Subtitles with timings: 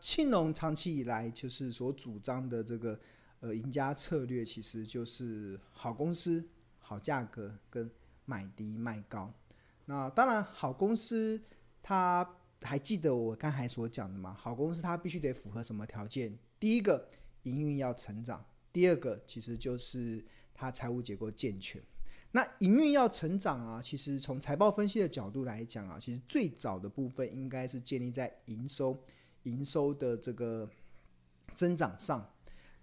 [0.00, 2.98] 庆隆长期以来就是所主张的这个
[3.40, 6.46] 呃赢家策略，其实就是好公司、
[6.78, 7.90] 好价格跟
[8.24, 9.32] 买低卖高。
[9.86, 11.40] 那当然，好公司
[11.82, 12.28] 它
[12.60, 14.32] 还记得我刚才所讲的吗？
[14.38, 16.38] 好公司它必须得符合什么条件？
[16.60, 17.08] 第一个，
[17.42, 18.38] 营运要成长；
[18.72, 20.24] 第二个，其实就是
[20.54, 21.82] 它财务结构健全。
[22.30, 28.98] 那营运要成长啊，其实从财报分析的角度来讲啊，其实最早的部分应该是建立在营收、
[29.44, 30.68] 营收的这个
[31.54, 32.30] 增长上。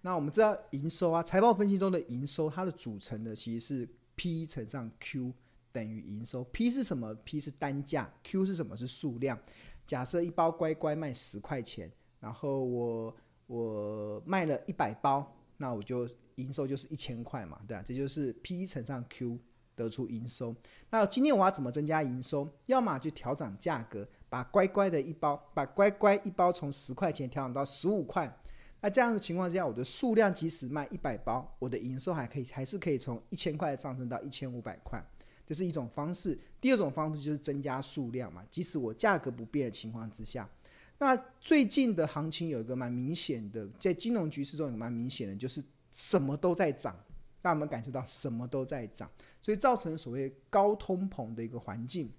[0.02, 5.32] 那我们知道营收啊，财报分析中的营收，它的组成呢其实是 P 乘上 Q
[5.72, 6.42] 等于营收。
[6.44, 8.76] P 是什么？P 是单价，Q 是什么？
[8.76, 9.38] 是数量。
[9.86, 13.14] 假设一包乖乖卖十块钱，然后我
[13.46, 15.36] 我卖了一百包。
[15.58, 19.38] 那我就营收就是一千块嘛，对啊，这就是 P 乘上 Q
[19.76, 20.56] 得出营收。
[20.88, 22.48] 那今天我要怎么增加营收？
[22.64, 28.34] 要么就调涨价格，把乖乖的一包，把乖乖一包从十块钱调整到十五块。
[28.80, 35.04] 那这样的情况之下，我的数量即使卖一百包，我的营收还可以，还是可以从一千块上升到一千五百块。
[35.46, 36.38] 这是一种方式。
[36.60, 40.48] 第二种方式就是增加数量嘛，即使我价格不变的情况之下。
[40.98, 46.94] 那最近的行情有一个蛮明显的，在金融局势中有蛮明显的，就是什么都在涨，
[47.42, 49.10] 让我们感受到什么都在涨，
[49.42, 52.12] 所以造成所谓高通膨的一个环境。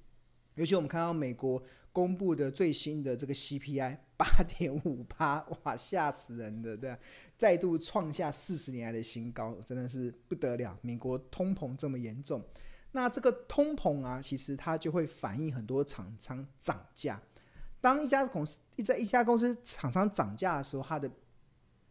[0.55, 1.61] 尤其我们看到美国
[1.93, 6.97] 公布的最新的这个 CPI 八点五八，哇，吓死人的，对？
[7.37, 10.77] 再度创下四十年来的新高，真的是不得了。
[10.81, 12.43] 美国通膨这么严重，
[12.91, 17.21] 那这个通膨啊，其实它就会反映很多厂商涨价。
[17.81, 21.11] 当一家公司一在一家公司厂商涨价的时候，它的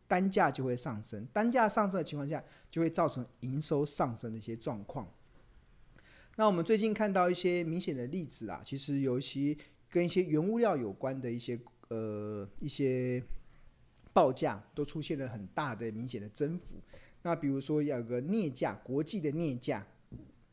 [0.07, 1.27] 单价就会上升。
[1.33, 5.13] 单价上升的情况下，就会造成营收上升的一些状况。
[6.37, 9.59] 那我们最近看到一些明显的例子啊，其实尤其
[9.91, 13.23] 跟一些原物料有关的一些呃一些
[14.13, 16.77] 报价，都出现了很大的明显的增幅。
[17.23, 19.87] 那比如说有个镍价，国际的镍价，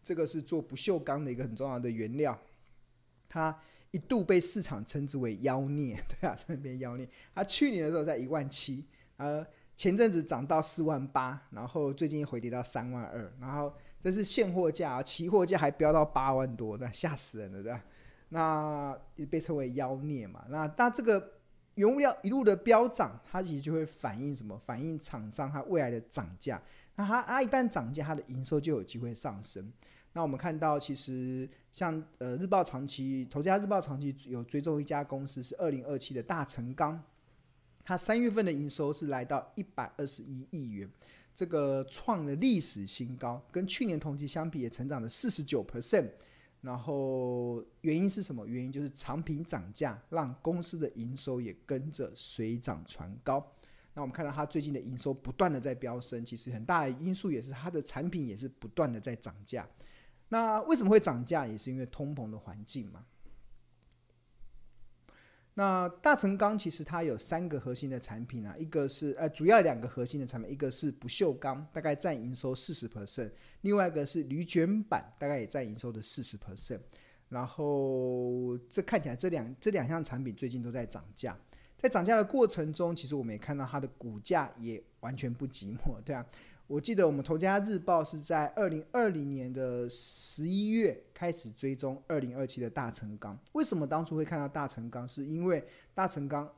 [0.04, 2.38] 这个是做不锈钢的一个很重要的原料，
[3.30, 3.58] 它。
[3.92, 7.08] 一度被市场称之为妖孽， 对啊，这边妖孽。
[7.34, 8.84] 它去年的时候在一万七，
[9.16, 9.44] 呃，
[9.78, 13.74] 前阵子涨到四万八，然后最近回跌到三万二，然后
[14.04, 17.82] 这是现货价啊，期货价还飙到八万多，那吓死人了，对吧？
[18.30, 20.46] 那也被称为妖孽嘛。
[20.50, 21.34] 那那这个
[21.76, 24.60] 原物料一路的飙涨，它其实就会反映什么？
[24.66, 26.62] 反映厂商它未来的涨价。
[26.96, 29.72] 那它它一旦涨价，它的营收就有机会上升。
[30.14, 37.00] 那我们看到，其实像呃日报长期投资家日报长期有追踪一家公司是二零二七的大成钢，
[37.86, 40.90] 它三月份的营收是来到一百二十一亿元，
[41.36, 46.10] 这个创了历史新高，跟去年同期相比也成长了四十九 percent。
[46.62, 48.46] 然后原因是什么？
[48.48, 53.46] 原因就是产品涨价，让公司的营收也跟着水涨船高。
[53.94, 59.68] 那我们看到它最近的营收不断的在飙升，其实很大的因素也是它的产品也是不断的在涨价。
[60.30, 61.48] 那为什么会涨价？
[61.48, 63.06] 也是因为通膨的环境嘛。
[65.60, 73.32] 那大成钢其实它有三个核心的产品啊，一个是呃主要两个核心的产品，一个是不锈钢，大概占营收四十 percent，
[73.62, 76.80] 另外一个是铝卷板，大概也占营收的四十 percent。
[77.30, 81.36] 然后这看起来这两这两项产品最近都在涨价，
[81.76, 86.24] 在涨价的过程中，其实我们也看到它的股价也完全不寂寞，对啊。
[86.68, 93.40] 我记得我们投资家日报是在二零二零年的十一月开始追踪二零二七的大成钢。
[93.54, 95.08] 为什么当初会看到大成钢？
[95.08, 96.52] 是因为大成钢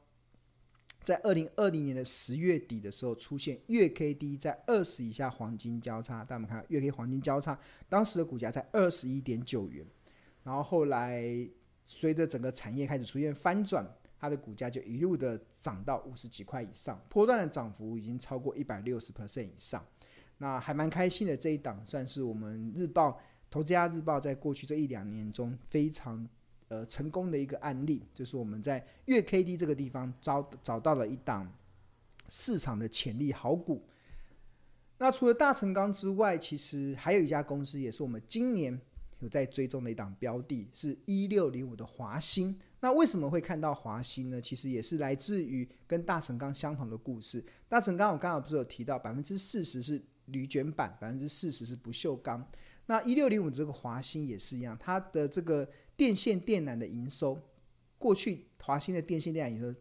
[1.03, 6.24] 在二零二零年的十月底的时候出现月 K D 在二十以下黄金交叉。
[6.26, 9.86] 大家们看月 K 黄金交叉，当时的股价在二十一点九元。
[10.44, 11.24] 然后后来
[11.86, 13.88] 随着整个产业开始出现翻转。
[14.22, 19.81] 它的股价就一路的涨到五十几块以上，波段的涨幅已经超过一百六十 percent 以上，
[20.40, 21.38] 那还蛮开心的。
[21.38, 23.18] 这一档算是我们日报
[23.52, 26.28] 投资家日报在过去这一两年中非常
[26.68, 31.50] 呃成功的一个案例，就是我们在月 K D 这个地方找找到了一档
[32.28, 33.84] 市场的潜力好股。
[34.97, 38.78] 那除了大成钢之外，其实还有一家公司也是我们今年
[39.20, 42.58] 有在追踪的一档标的，是一六零五的华兴。
[42.82, 44.40] 那为什么会看到华兴呢？
[44.40, 47.44] 其实也是来自于跟大成钢相同的故事。
[47.68, 52.46] 大成钢我刚刚不是有提到，百分之四十是铝卷板，百分之四十是不锈钢。
[52.85, 57.40] 那一六零五这个华兴也是一样，它的这个电线电缆的营收，
[57.97, 59.79] 过去华兴的电线电缆营收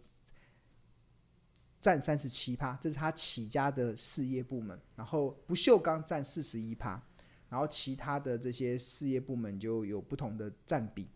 [1.81, 4.79] 占三十七趴，这是它起家的事业部门。
[4.97, 7.03] 然后不锈钢占四十一趴，
[7.49, 11.09] 然后其他的这些事业部门就有不同的占比。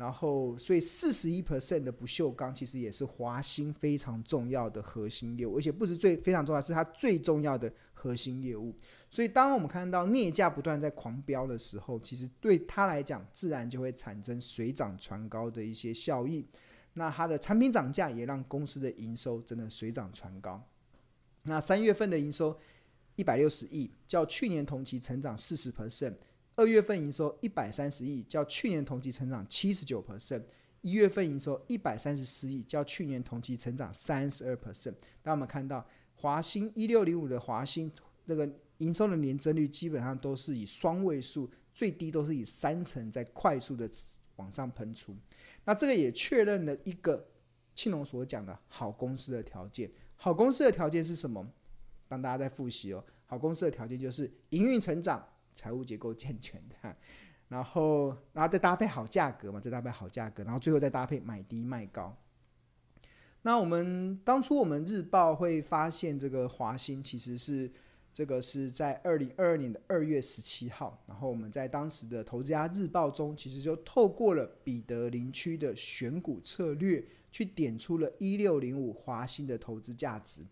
[0.00, 8.74] 然后，所以四十一 percent 的不锈钢其实也是华兴非常重要的核心业务，而且不是最非常重要，是它最重要的核心业务。
[9.10, 16.46] 所以，当我们看到镍价不断在狂飙的时候，其实对它来讲，自然就会产生水涨船高的一些效益。
[16.94, 20.66] 那它的产品涨价也让公司的营收真的水涨船高。
[21.42, 22.58] 那三月份的营收
[23.16, 26.14] 一百六十亿，较去年同期成长四十 percent。
[26.60, 30.42] 二月份营收一百三十亿，较去年同期成长七十九 percent；
[30.82, 34.92] 一月份营收一百三十四亿，较去年同期成长三十二 percent。
[35.22, 35.82] 那我们看到
[36.16, 37.90] 华兴一六零五的华兴
[38.26, 38.46] 这个
[38.76, 43.88] 营收的年增率基本上都是以双位数，最低都是以三成在快速的
[44.36, 45.16] 往上喷出。
[45.64, 47.26] 那这个也确认了一个
[47.74, 49.90] 庆龙所讲的好公司的条件。
[50.14, 51.42] 好公司的条件是什么？
[52.06, 53.02] 帮大家再复习哦。
[53.24, 55.26] 好公司的条件就是营运成长。
[55.52, 56.96] 财务结构健全的，
[57.48, 62.16] 然后，然后再搭配好价格嘛，再搭配好价格，然后最后再搭配买低卖高。
[63.42, 67.70] 那我们当初我们日报会发现这个华兴其实是
[68.12, 80.46] 这个是在二零二二年的二月十七号，然后我们在当时的投资家日报中，其实就透过了彼得林区的选股策略，去点出了一六零五华兴的投资价值。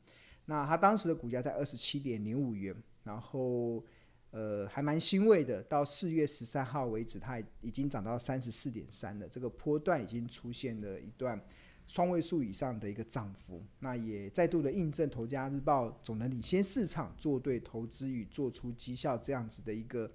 [0.46, 2.74] 那它当时的股价在二十七点零五元，
[3.04, 3.84] 然后。
[4.30, 5.62] 呃，还蛮欣慰的。
[5.62, 9.26] 到四月十三号为止，它已经涨到三十四点三了。
[9.26, 11.42] 这个波段已经出现了一段
[11.86, 13.64] 双位数以上的一个涨幅。
[13.78, 20.10] 那也再度的印证《投家日报》总能领先市场，做对投资与做出绩效这样子的一个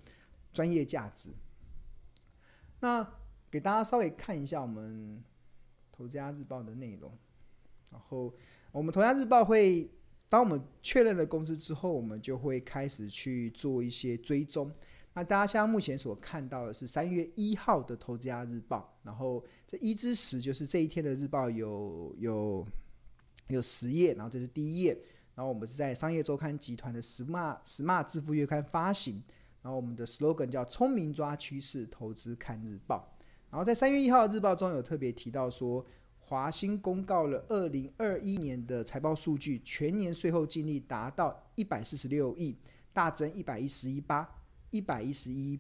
[0.54, 1.32] 专业价值。
[2.82, 3.08] 那
[3.50, 5.18] 给大家稍微看一下我们
[5.92, 7.18] 《投家日报》的内容。
[7.90, 8.32] 然后
[8.72, 9.90] 我们《投家日报》会。
[10.34, 14.74] 当我们确认了公司之后，我们就会开始去做一些追踪。
[15.14, 22.68] 那大家现在目前所看到的是三月一号的《投资家日报》，然后这一至十就是这一天的日报有有
[23.50, 24.98] 有十页，然后这是第一页。
[25.36, 29.22] 然后我们是在商业周刊集团的 Smart Smart 致富月刊发行，
[29.62, 33.16] 然后我们的 slogan 叫“聪明抓趋势，投资看日报”。
[33.52, 35.86] 然后在三月一号的日报中有特别提到说。
[36.26, 42.56] 华兴公告了二零二一年的财报数据，全年税后净利达到一百四十六亿，
[42.94, 44.28] 大增一百一十一八
[44.72, 45.60] 一百一十一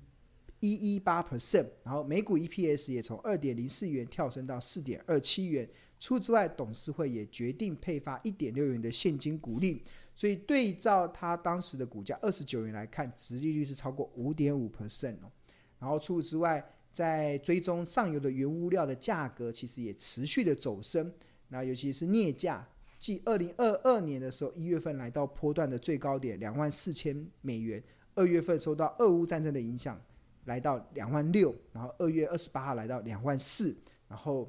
[0.62, 5.70] 一一八 percent，然后每股 EPS 也从二点零四元跳升到四点二七元。
[6.00, 9.84] 除此之外，董事会也决定配发一点六元的现金股利，
[10.16, 15.32] 所以对照他当时的股价二十九元来看，殖利率是超过五点五 percent 哦。
[15.80, 21.12] 然后除此之外，在追踪上游的原物料的价格，其实也持续的走升。
[21.50, 22.66] 那尤其是镍价，
[23.00, 30.00] 继二零二二年的时候，一月份来到波段的最高点两万四千美元，二月份受到俄乌战争的影响，
[30.46, 33.76] 来到两万六，然后二月二十八号来到两万四，
[34.08, 34.48] 然后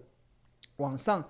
[0.76, 1.26] 往上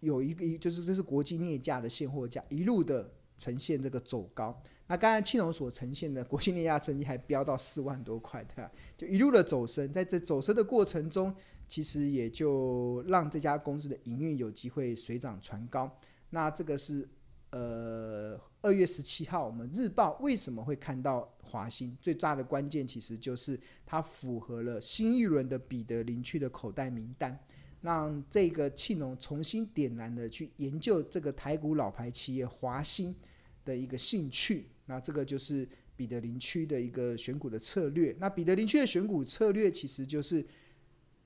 [0.00, 3.10] 有一个就是这是国际镍价的现货价，一路的
[3.42, 4.62] 呈现这个走高。
[4.86, 8.70] 那刚才庆龙所呈现的国际镍价成绩还飙到四万多块，对吧？
[8.96, 11.34] 就一路的走升，在这走升的过程中，
[11.66, 15.90] 其实也就让这家公司的营运有机会水涨船高。
[16.30, 17.08] 那这个是
[17.50, 21.96] 呃二月十七号，我们日报为什么会看到华兴？
[22.00, 27.38] 最大的关键其实就是它符合了新一轮的彼得林区的口袋名单，
[27.82, 33.14] 让这个庆龙重新点燃了去研究这个台股老牌企业华兴
[33.64, 34.66] 的一个兴趣。
[34.86, 38.16] 那这个就是彼得林区的一个选股的策略。
[38.18, 40.44] 那彼得林区的选股策略其实就是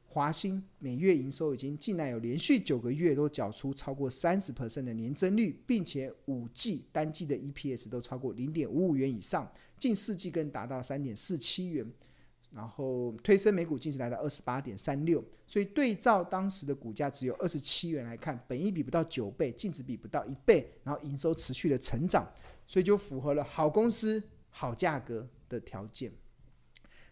[0.04, 11.86] 华兴每月营收已经近来有连续九个月都缴出超过三十 percent 的年增率，并且五季单季的 EPS 都超过零点五五元以上，近四季更达到三点四七元，
[12.56, 15.22] 然后推升每股净值来到二十八点三六。
[15.46, 22.26] 所以对照当时的股价只有二十七元来看，本益比不到九倍，净值比不到一倍，然后营收持续的成长。
[22.66, 24.20] 所以就符合了好公司、
[24.50, 26.10] 好价格的条件。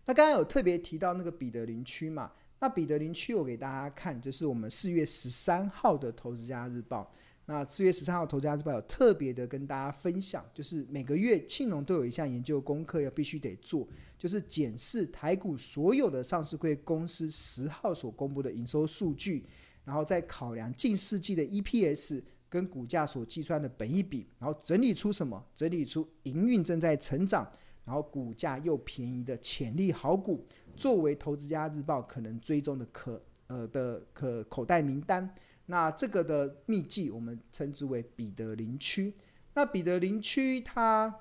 [0.07, 2.33] 那刚刚有特别提到那个彼得林区嘛？
[2.59, 7.09] 那彼得林区我给大家看，这是我们四月十三号的《投资家日报》。
[7.47, 13.87] 那四月十三号《投资家日报》有特别的跟大家分享，就是每个月庆隆都有一项研究功课要必须得做，
[14.17, 19.45] 就是检视台股所有的上市柜公司十号所公布的营收数据，
[19.85, 22.23] 然后再考量近四季的 EPS。
[22.47, 25.45] 跟股价所计算的本益比，然后整理出什么？
[25.57, 27.45] 整理出营运正在成长，
[27.85, 30.47] 然后股价又便宜的潜力好股，
[30.77, 35.29] 作为投资家日报可能追踪的可呃的可口袋名单。
[35.67, 39.15] 那这个的秘籍我们称之为彼得林区。
[39.55, 41.15] 那彼得林区它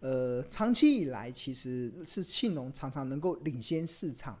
[0.00, 4.38] 呃长期以来其实是庆隆常常能够领先市场。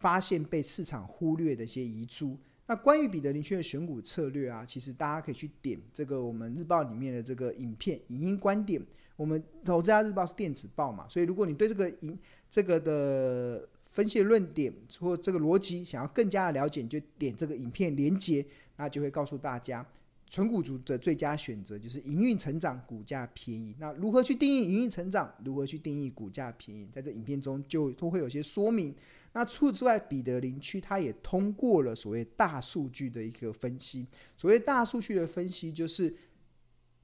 [0.00, 2.38] 发现被市场忽略的一些遗珠。
[2.66, 8.80] 那关于彼得林区的选股策略啊，其实大家可以去点这个我们日报里面的这个影片影音观点。
[9.16, 12.16] 我们投资家日报是电子报嘛，所以如果你对这个影
[12.48, 19.84] 这个的分析论点或这个逻辑想要更加的了解，就点这个影片连接，那就会告诉大家，
[20.30, 23.74] 纯股族的最佳选择就是营运成长，股价便宜。
[23.80, 25.34] 那如何去定义营运成长？
[25.44, 26.88] 如何去定义股价便宜？
[26.92, 28.94] 在这影片中就都会有些说明。
[29.32, 34.06] 那除此之外，彼得林区它也通过了所谓大数据的一个分析。
[34.36, 36.14] 所谓大数据的分析，就是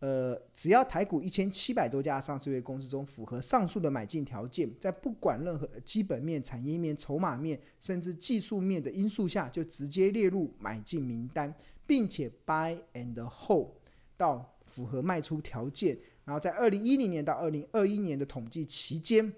[0.04, 11.54] 呃，只要台股一千七百多家上市公司中符合上述的买进条件，在不管任何基本面、产业面、筹码面，甚至技术面的因素下，就直接列入买进名单，
[11.86, 13.68] 并且 buy and hold
[14.14, 15.96] 到符合卖出条件。
[16.26, 19.32] 然后在二零一零年到二零二一年的统计期间。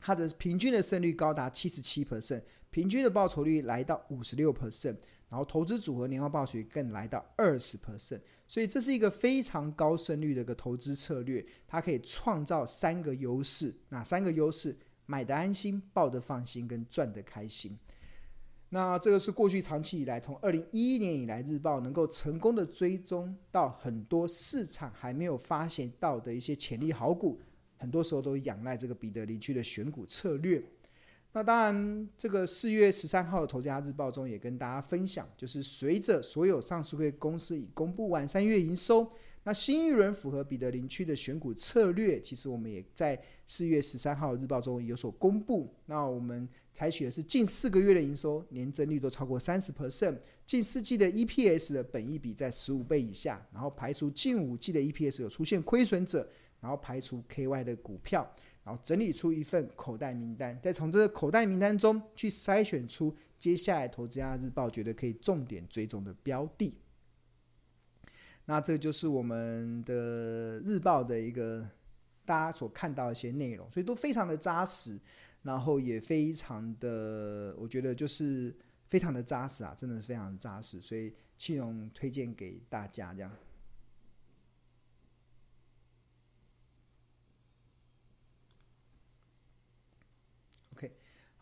[0.00, 4.94] 它的平均的胜率高达七十七 percent，平均的报酬率来到五十六 percent，
[5.28, 11.44] 然后投资组合年化报酬率更来到二十 percent，所以这是一个非常高胜率的一个投资策略。
[11.66, 14.76] 它可以创造三个优势，哪三个优势？
[15.06, 17.78] 买得安心，抱得放心，跟赚得开心。
[18.70, 27.40] 那这个是过去长期以来，从二零一一年以来，日报能够成功的追踪到很多市场还没有发现到的一些潜力好股。
[27.76, 30.64] 很多时候都仰赖这个彼得林区的选股策略。
[31.36, 39.04] 那当然，这个四月十三号的《投资家日报》中也跟大家分享，就是随着所有上市公司已公布完三月营收，
[39.42, 45.74] 那新一轮符合彼得林区的选股策略，其实我们也在四月十三号日报中有所公布。
[45.86, 56.30] 那我们采取的是近四个月的营收年增率都超过三十 percent，近四季的 EPS 的本益比在十五倍以下，然后排除近五季的 EPS 有出现亏损者。
[56.60, 58.26] 然后排除 KY 的股票，
[58.64, 66.74] 然后整理出一份口袋名单，再从这个口袋名单中去筛选出接下来投资家日报觉得可以重点追踪的标的。
[68.46, 71.66] 那这就是我们的日报的一个
[72.24, 74.98] 大家所看到一些内容，所以都非常的扎实，
[75.42, 78.54] 然后也非常的，我觉得就是
[78.88, 83.30] 非常的扎实啊，真的是非常扎实，所以庆荣推荐给大家这样。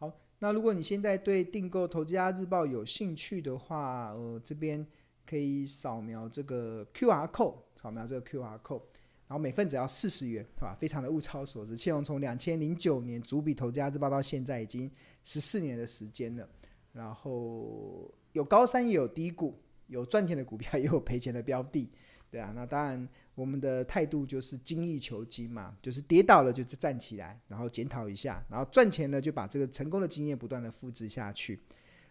[0.02, 4.84] 好那如果你现在对订购《投资家日报》有兴趣的话，呃，这边
[5.24, 8.82] 可以扫描这个 QR code，扫描这个 QR code，
[9.28, 10.76] 然后每份只要四十元，是吧？
[10.80, 11.76] 非常的物超所值。
[11.76, 14.90] 庆荣从两千零九年主笔《投资家日报》到现在已经
[15.22, 16.48] 十四年的时间了，
[16.92, 19.56] 然后有高山也有低谷，
[19.86, 21.88] 有赚钱的股票也有赔钱的标的。
[22.32, 31.60] 对啊，那当然，我们的态度就是精益求精嘛，就是跌倒了就站起来，然后检讨一下，然后赚钱呢就把这个成功的经验不断的复制下去，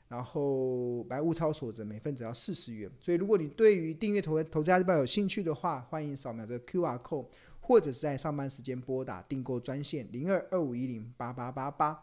[0.07, 2.87] 然后来物超所值，每份只要四十元。
[2.99, 7.25] 所以如果你对于订阅投投资家日报有兴趣的话，欢迎扫描这个 QR code，
[7.59, 11.99] 或者是在上班时间拨打订购专线零二二五一零八八八八。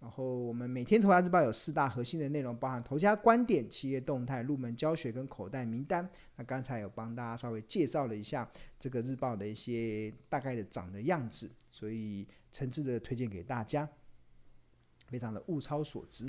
[0.00, 6.08] 然后我们每天投家日报有四大核心的内容，包含投家观点、企业动态、入门教学跟口袋名单。
[6.36, 13.88] 那刚才有帮大家稍微介绍了一下这个日报的一些大概的长的样子，所以诚挚的推荐给大家，
[15.08, 16.26] 非常的物超所值。